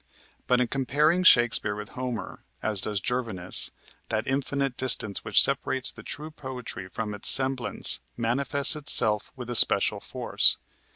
[0.47, 3.69] But in comparing Shakespeare with Homer, as does Gervinus,
[4.09, 10.57] that infinite distance which separates true poetry from its semblance manifests itself with especial force.